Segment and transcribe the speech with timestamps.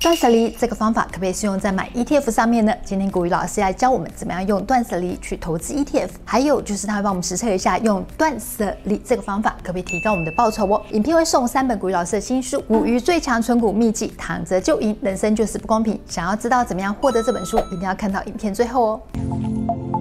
[0.00, 2.72] 断舍离这个方法可不可以适用在买 ETF 上面呢？
[2.82, 10.82] 今天古雨老师来教我们怎么样用断舍离去投资 ETF，还有就是他会帮我们实测一下用断舍离这个方法可不可以提高我们的报酬哦。
[10.92, 16.00] 影片会送三本古雨老师的新书《股鱼最强存股秘籍》，躺着就赢，人生就是不公平。
[16.08, 19.99] 想要知道怎么样获得这本书，一定要看到影片最后哦。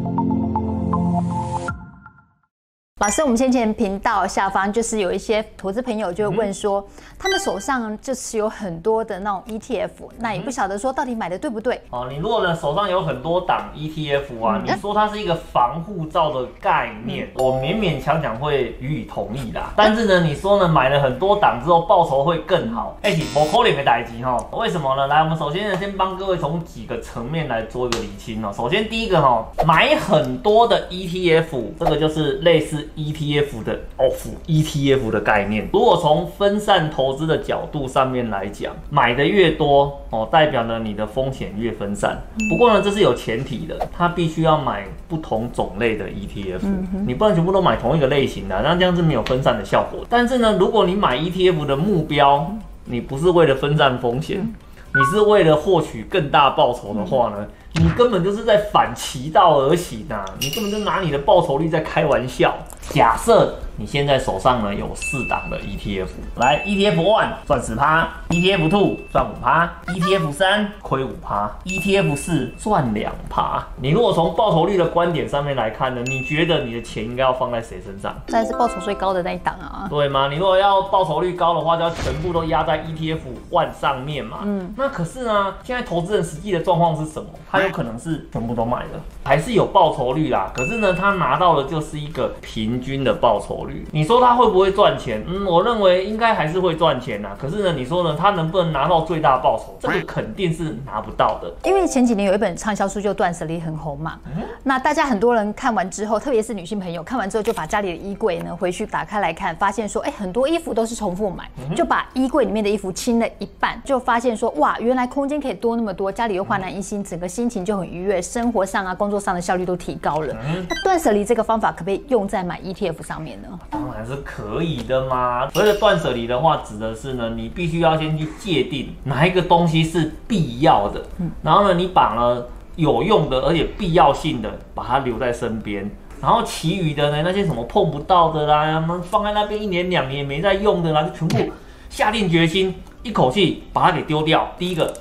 [3.00, 6.86] 老师，我们先前频道下方就是有一些投资朋友就会问说，
[7.18, 11.82] 他们手上就是有很多的那种 ETF，那也不晓得说到底买的对不对？
[11.92, 19.72] 哦，你如果呢手上有很多档 ETF 啊，你说它是一个防护罩的概念，我勉勉强强会予以同意啦。
[19.78, 22.98] 但是呢，你说呢买了很多档之后报酬会更好？
[23.04, 24.38] 哎，不可能的代志哈。
[24.52, 25.08] 为什么呢？
[25.08, 28.52] 来，我们首先呢先帮各位从几个层面来做一个理清哦。
[28.54, 32.89] 首先第一个哈，买很多的 ETF，这个就是类似。
[32.96, 42.22] ETF 的 off ETF 的概念，如果从分散投资的角度上面来讲，买的越多哦，代表呢你的风险越分散。
[42.50, 46.60] 不过呢，这是有前提的，它必须要买不同种类的 ETF，
[47.06, 50.06] 你不能全部都买同一个类型的，那这样是没有分散的效果。
[50.10, 54.54] 但是呢，如果你买 ETF 的目标，你不是为了分散风险，
[54.94, 62.54] 你是为了获取更大报酬的话呢，你根本就是在反其道而行呐，你根本就拿你的报酬率在开玩笑。
[62.90, 73.64] 假设你现在手上呢有四档的 ETF，来 ETF one 赚十趴，ETF two 赚五趴，ETF 三亏五趴，ETF 四赚两趴。
[73.76, 78.16] 你如果从报酬率的观点上面来看呢，你觉得你的钱应该要放在谁身上？
[78.26, 80.28] 当然是报酬最高的那一档啊，对吗？
[80.30, 83.20] 你如果要报酬率高的话，就要全部都压在 ETF
[83.52, 84.40] one 上面嘛。
[84.44, 87.30] 嗯，那可是呢，现在投资人实际的状况是什么？
[87.52, 90.52] 他有可能是全部都卖了，还是有报酬率啦。
[90.56, 92.80] 可是呢，他拿到的就是一个平。
[92.80, 95.22] 均的报酬率，你说他会不会赚钱？
[95.28, 97.30] 嗯，我认为应该还是会赚钱呐。
[97.38, 99.76] 可是呢，你说呢，他能不能拿到最大报酬？
[99.80, 101.54] 这个肯定是拿不到的。
[101.66, 120.36] 因为前几年有一本畅销书就断舍离很红嘛，嗯、那大家很多人看完之后，特别是女性朋友看完之后，就把家里的衣柜呢回去打开来看，发现说，哎，很多衣服都是重复买，就把衣柜里面的衣服清了一半，就发现说，哇，原来空间可以多那么多，家里又焕然一新，整个心情就很愉悦，生活上啊，工作上的效率都提高了。
[120.70, 123.48] 那断舍离这个方法可不可以用在买 ETF 上面呢？
[123.72, 125.50] 当然是可以的嘛。
[125.50, 131.02] 所谓的断舍离的话，指的是呢，你必须要先去界定哪一个东西是必要的，
[131.42, 132.46] 然后呢，你把呢
[132.76, 135.90] 有用的而且必要性的把它留在身边，
[136.22, 141.52] 然后其余的呢，那些什么碰不到的啦，放在那边一年两年没在用的啦，就全部
[141.90, 144.48] 下定决心一口气把它给丢掉。
[144.60, 144.94] 第一个，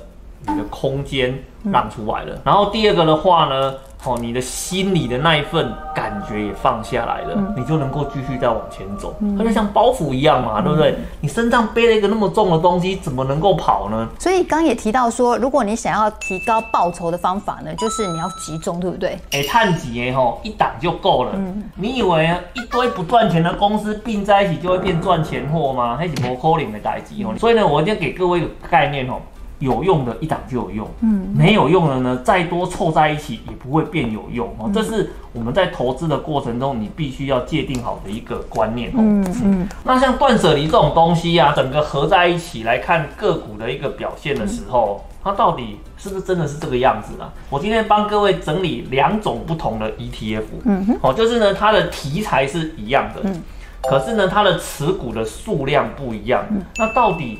[0.47, 3.73] 你的空间让出来了，然后第二个的话呢。
[4.05, 9.13] 哦，你的心里的那一份感觉也放下来了，嗯、你就能够继续再往前走。
[9.19, 10.95] 嗯、它就像包袱一样嘛，嗯、对不对？
[11.19, 14.07] 你身上背了一个那么重的东西，怎么能够跑呢？
[14.17, 19.19] 所以刚也提到说，如果你想要提高报酬的方法呢，就是你要集中，对不对？
[19.31, 21.31] 哎，探几哎吼，一档就够了。
[21.35, 25.97] 嗯、你以为一堆不赚钱的公司并在一起就会变赚钱货吗？
[25.97, 27.35] 还是不可能的代志哦。
[27.37, 29.15] 所以呢，我一定要给各位一个概念哦。
[29.59, 34.71] 有用的一档就有用，嗯，没有用的呢，再多凑在一起也不会变有用哦。
[34.73, 38.95] 这是我们在投资的过程中，你必须要界定好的一个观念哦。
[38.97, 39.69] 嗯嗯。
[39.83, 47.27] 那像断舍离这种东西啊，整个合在一起来看个股的一个表现的时候，它到底是不是真的是这个样子啊？
[47.49, 53.41] 我今天帮各位整理两种不同的 ETF，嗯哼，哦，就是呢，它的题材是一样的，嗯，
[53.83, 56.45] 可是呢，它的持股的数量不一样，
[56.77, 57.39] 那到底？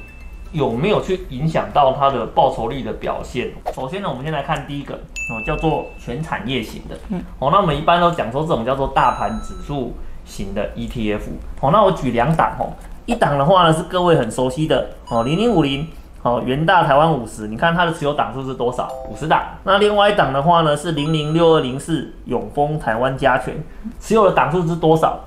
[0.51, 3.51] 有没有去影响到它的报酬率的表现？
[3.73, 6.97] 首先呢，我们先来看第一个哦，叫做全产业型的。
[7.09, 9.93] 嗯，哦，那我们一般都讲说这种叫做大盘指数
[10.25, 11.21] 型的 ETF。
[11.61, 12.73] 哦，那我举两档哦，
[13.05, 15.87] 一档的话呢是各位很熟悉的哦，零零五零
[16.23, 18.91] 哦，元大台湾五十，你看它的持有档数是多少？
[19.09, 19.43] 五十档。
[19.63, 23.55] 那另外一档的话呢是零零六二零四永丰台湾加权，
[23.99, 25.19] 持有的档数是多少？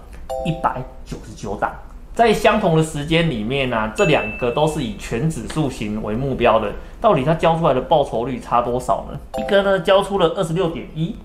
[0.44, 1.70] 一百九十九档。
[2.14, 9.18] 在相同的时间里面呢、啊，这两个都是以全指数型为目标的，到底它交出来的报酬率差多少呢？
[9.38, 11.16] 一个呢交出了二十六点一，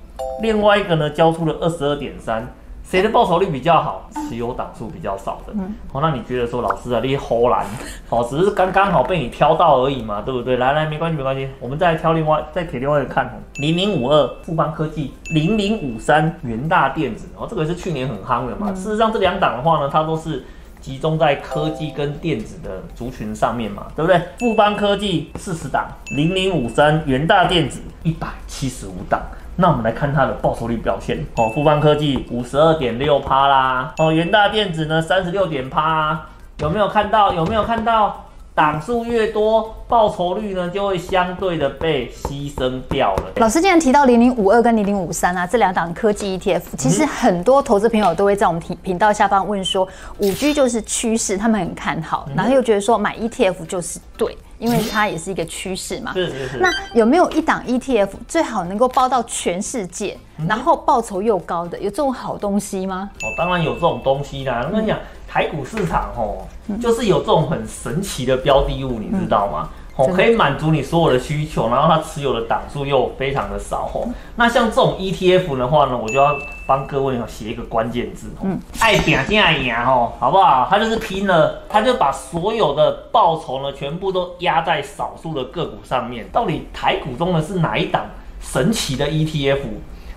[0.41, 2.47] 另外一个呢交出了二十二点三，
[2.85, 4.09] 谁的报酬率比较好？
[4.29, 5.51] 持有档数比较少的。
[5.56, 7.65] 嗯，好，那你觉得说老师啊，你好难，
[8.09, 10.56] 哦，只是刚刚好被你挑到而已嘛，对不对？
[10.56, 18.71] 来来，没关系没关系，我们再来挑另外再给另外一个看，零零五二富邦科技，零零五三元大电子，哦，这个是去年很夯的嘛。
[18.73, 20.45] 事实上这两档的话呢，它都是。
[20.87, 24.21] 集中在科技跟电子的族群上面嘛，对不对？
[24.39, 29.21] 富邦科技四十档，零零五三元大电子一百七十五档。
[29.57, 31.49] 那我们来看它的报酬率表现哦。
[31.53, 36.17] 富邦科技五十二点六趴啦，哦，元大电子呢三十六点趴，
[36.59, 37.33] 有没有看到？
[37.33, 38.26] 有没有看到？
[38.57, 43.33] 档数越多，报酬率呢就会相对的被牺牲掉了。
[43.36, 49.88] 老师既然提到零零五二跟零零五三啊，这两档科技 ETF，其实很多投资朋友都会在我们频频道下方问说，
[50.18, 56.13] 五 G 就是趋势，他们很看好，然后又觉得说买 ETF 就是对，因为它也是一个趋势嘛。
[56.15, 56.57] 是是是。
[56.57, 60.18] 那有没有一档 ETF 最好能够包到全世界，
[60.48, 63.12] 然后报酬又高的，有这种好东西吗？
[63.21, 64.65] 哦，当然有这种东西啦。
[64.68, 64.98] 我跟你讲。
[65.37, 66.47] 台股市场哦，
[66.81, 69.69] 就是有这种很神奇的标的物，你知道吗？
[69.95, 74.09] 哦，可以满足你所有的需求，然后它持有的档数又非常的少哦。
[74.35, 76.35] 那像这种 ETF 的话呢，我就要
[76.65, 78.49] 帮各位写一个关键字哦，
[78.79, 80.65] 爱拼才会赢哦，好不好？
[80.71, 86.27] 它就是拼了，它就把所有的报酬呢，全部都压在少数的个股上面。
[86.33, 88.07] 到底台股中的是哪一档
[88.41, 89.59] 神奇的 ETF？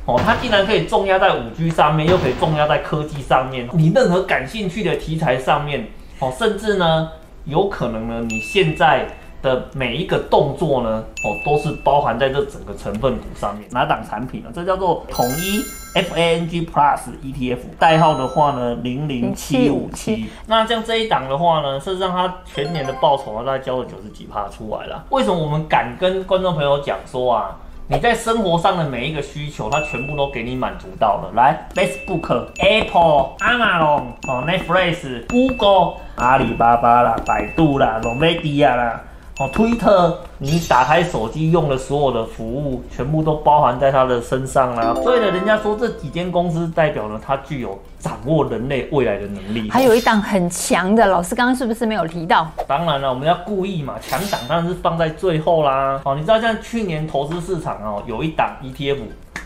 [0.07, 5.89] 哦，它竟然可以重压在五 G 上面，又可以重压在科技上面，你任何感兴趣的题材上面，
[6.19, 7.11] 哦，甚至呢，
[7.45, 9.07] 有可能呢，你现在
[9.43, 13.69] 的每一个动作呢，哦，都是包含在这整个成分股上面。
[13.71, 14.51] 哪档产品呢？
[14.55, 15.63] 这叫做统一
[15.95, 20.27] FANG Plus ETF，代号的话呢，零零七五七。
[20.47, 25.05] 那像这一档的话呢，事实上它全年的报酬啊，大概交了九十几趴出来了。
[25.11, 27.57] 为什么我们敢跟观众朋友讲说啊？
[27.93, 31.33] 你在生活上的每一个需求，它全部都给你满足到了。
[31.35, 39.03] 来，Facebook、Apple、Amazon、哦 Netflix、Google、阿里巴巴啦、百度啦、Nvidia 啦。
[39.41, 44.95] 哦，推特，你打开手机用的所有的服务，全部都包含在它的身上啦。
[45.03, 49.71] 所以呢，人家说这几间公司代表了它具有掌握人类未来的能力。
[49.71, 52.47] 还有一档很强的，老师刚刚是不是没有提到？
[52.69, 55.99] 当然了，我们要故意嘛，强档当然是放在最后啦。
[56.05, 58.99] 哦，你知道像去年投资市场哦，有一档 ETF。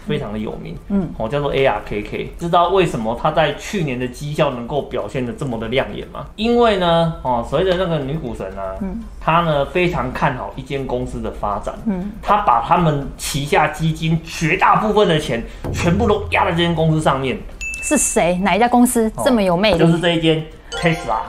[0.06, 6.26] 非常的有名，嗯，哦，叫做 ARKK，知道为什么它在去年的绩效能够表现的这么的亮眼吗？
[6.36, 15.42] 因为呢，哦，所谓的那个女股神啊，嗯，她呢非常看好一间公司的发展，嗯，她把他们旗下基金绝大部分的钱
[15.72, 17.38] 全部都压在这间公司上面。
[17.82, 18.36] 是谁？
[18.42, 19.78] 哪一家公司这么有魅力？
[19.78, 21.20] 就是这一间 Tesla。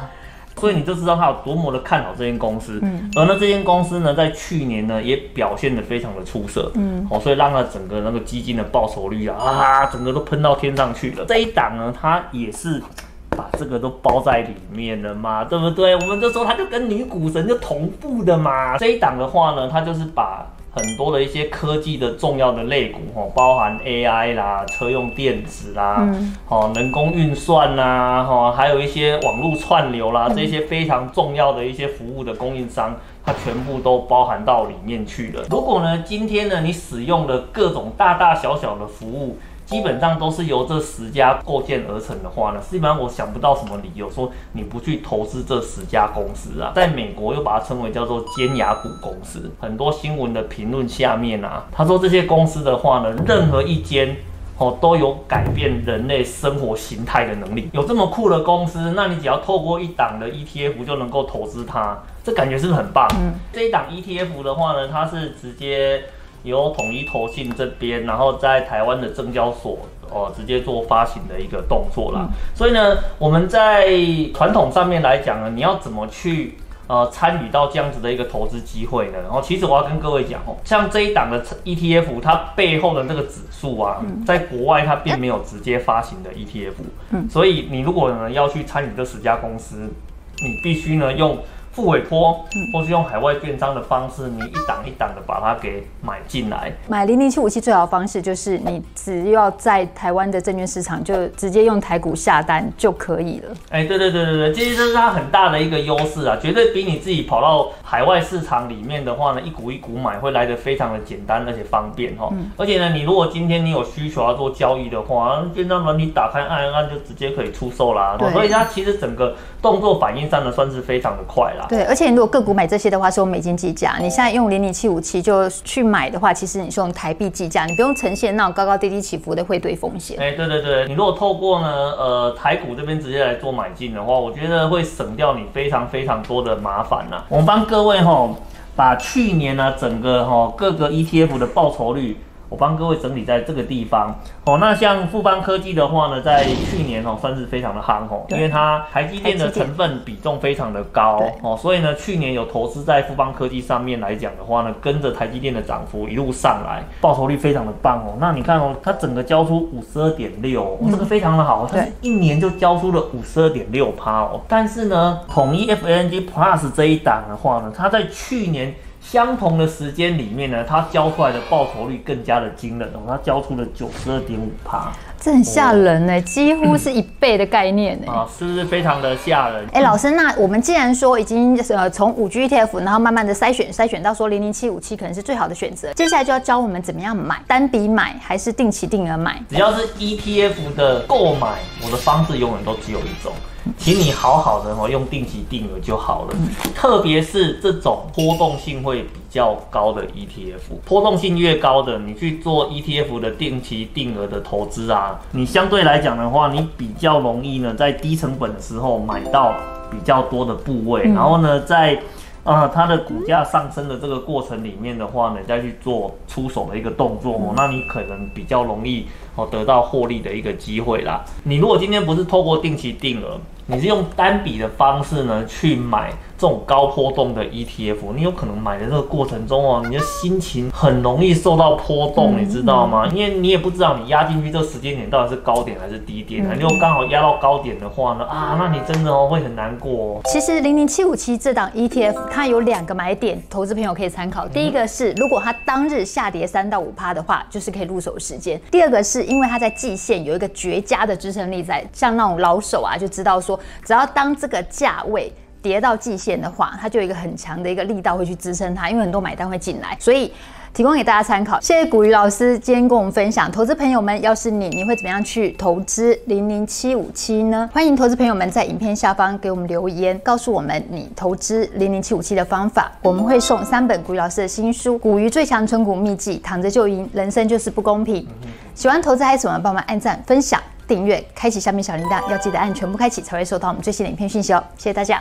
[0.58, 11.26] 所以你就知道他有多么的看好这间公司，嗯，而呢这间公司呢在去年呢也表现的非常的出色，嗯，哦，所以让它整个那个基金的报酬率啊啊，整个都喷到天上去了。
[11.28, 12.82] 这一档呢，它也是
[13.30, 15.96] 把这个都包在里面了嘛，对不对？
[15.96, 18.78] 我们就说它就跟女股神就同步的嘛。
[18.78, 20.46] 这一档的话呢，它就是把。
[20.76, 26.06] 很多的一些科技的重要的类股，哦，包含 AI 啦、车用电子啦，
[26.50, 32.94] 哦、嗯，人工运算啦，哈，还有一些网络串流啦，这些非常重要的一些服务的供应商，
[33.26, 35.44] 它全部都包含到里面去了。
[35.50, 46.72] 如果呢，今天呢，你使用了各种大大小小的服务，基本上都是由这十家构建而成的话呢，基本上我想不到什么理由说你不去投资这十家公司啊。
[46.76, 49.52] 在美国又把它称为叫做尖牙股公司。
[49.60, 54.16] 很多新闻的评论下面啊，他说这些公司的话呢，任何一间
[54.60, 57.68] 哦都有改变人类生活形态的能力。
[57.74, 63.08] 有这么酷的公司，那你只要透过一档的 ETF 就能够投资它，这感觉是不是很棒？
[63.20, 66.04] 嗯，这一档 ETF 的话呢，它是直接。
[66.46, 72.22] 由统一投信这边，然后在台湾的证交所哦，直接做发行的一个动作啦。
[72.22, 73.88] 嗯、所以呢，我们在
[74.34, 76.58] 传统上面来讲呢，你要怎么去
[76.88, 79.18] 呃参与到这样子的一个投资机会呢？
[79.24, 86.74] 然后其实我要跟各位讲哦，像这一档的 ETF，它背后的那个指数啊，嗯、在国外它并没有直接发行的 ETF，
[87.10, 91.38] 嗯，所以你如果呢要去参与这十家公司，你必须呢用。
[91.76, 96.72] 付委托，或是用海外券商的方式，你一档一档的把它给买进来。
[96.88, 103.54] 买零零七五七最好的方式就是，你只要在台湾的证券市场，就直接用台股下单就可以了。
[103.72, 112.30] 哎，对对对对对，其实这是它很大的一个优势啊，绝对比你自己跑到海外市场里面的话呢，一股一股买会来的非常的简单而且方便哈。
[112.32, 118.16] 嗯、而且呢，你如果今天你有需求要做交易的话，券商软体打开按一按就直接可以出售啦。
[118.18, 121.65] 对所以它其实整个动作反应上呢，算是非常的快啦。
[121.70, 123.96] 对，而且你如果个股买这些的话，是用美金计价。
[124.00, 130.18] 你现在用零零七五七就去买的话，其实你是用台币计价，你不用呈现那种高高低低起伏的汇兑风险。
[130.20, 137.24] 哎，对对对，你如果透过呢，呃，台股这边直接来做买进的话，我觉得会省掉你非常非常多的麻烦呐。
[137.30, 138.30] 我们帮各位哈，
[138.76, 142.18] 把去年呢整个哈各个 ETF 的报酬率。
[142.56, 144.16] 我帮各位整理在这个地方。
[144.46, 158.16] 哦，那像富邦科技的话呢，在去年哦算是非常的夯哦，因为它台积电的成分比重非常的高哦，所以呢去年有投资在富邦科技上面来讲的话呢，跟着台积电的涨幅一路上来，报酬率非常的棒哦。
[158.22, 164.40] 那你看哦，它整个交出五十二点六，这个非常的好，它是一年就交出了五十二点六趴哦。
[164.48, 168.74] 但是呢，统一 FANG Plus 这一档的话呢，它在去年。
[169.08, 178.12] 相同的时间里面呢，它交出来的报酬率更加的惊人哦，它交出了九十二点五趴，这很吓人呢，几乎是一倍的概念呢。
[178.12, 179.66] 啊，是不是非常的吓人？
[179.72, 189.40] 哎，老师，那我们既然说已经呃从五 G ETF，然后慢慢的筛选筛选到说零零七五七可能是最好的选择，接下来就要教我们怎么样买，单笔买还是定期定额买？
[189.50, 193.32] 只要是 ETF 的购买，我的方式永远都只有一种。
[193.78, 196.36] 请你好好的哦，用定期定额就好了。
[196.76, 209.54] 特别是这种波动性会比较高的 ETF，波动性越高的，你去做 ETF 的定期定额的投资啊，你相对来讲的话，你比较容易呢，在低成本的时候买到
[209.92, 212.00] 比较多的部位，然后呢，在
[212.44, 221.24] 呃它的股价上升的这个过程里面的话呢，再去做出手的一个动作哦，那你可能比较容易哦得到获利的一个机会啦。
[221.44, 233.08] 你如果今天不是透过定期定额，你是用单笔的方式呢去买这种高波动的 ETF，你有可能买的这个过程中哦，你的心情很容易受到波动，你知道吗？
[233.08, 240.22] 因为你也不知道你压进去这个时间点到底是高点还是低点啊，你又刚好压到高点的话呢，啊，那你真的哦会很难过哦。
[240.26, 244.48] 其实零零七五七这档 ETF 它有两个买点，投资朋友可以参考。
[244.48, 248.62] 第一个是如果它当日下跌三到五趴的话，就是可以入手时间。
[248.70, 253.60] 第二个是因为它在季线有一个绝佳的支撑力在，像那种老手啊就知道说。
[253.86, 260.32] 只要当这个价位跌到季线的话，它就有一个很强的一个力道会去支撑它，因为很多买单会进来，所以
[260.74, 261.60] 提供给大家参考。
[261.62, 267.70] 谢谢古鱼老师今天跟我们分享，投资朋友们，要是你，你会怎么样去投资零零七五七呢？
[267.74, 278.28] 欢迎投资朋友们在影片下方给我们留言，告诉我们你投资零零七五七的方法，我们会送三本古鱼老师的新书《古鱼最强存股秘籍》，躺着就赢，人生就是不公平。
[278.76, 280.62] 喜欢投资还是什么，帮忙按赞分享。
[280.88, 284.64] 订阅，开启下面小铃铛，要记得按全部开启，才会收到我们最新的影片讯息哦。
[284.78, 285.20] 谢谢大家。